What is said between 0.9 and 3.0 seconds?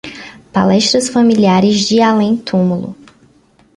familiares de além-túmulo